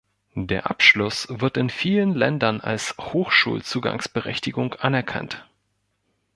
Der 0.33 0.67
Abschluss 0.67 1.27
wird 1.29 1.57
in 1.57 1.69
vielen 1.69 2.15
Ländern 2.15 2.59
als 2.59 2.95
Hochschulzugangsberechtigung 2.99 4.73
anerkannt. 4.73 5.47